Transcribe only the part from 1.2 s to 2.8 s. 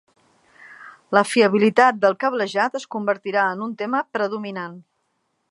fiabilitat del cablejat